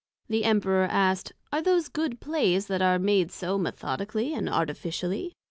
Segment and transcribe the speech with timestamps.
[0.29, 5.35] The Emperor asked, Are those good Plays that are made so Methodically and Artificially?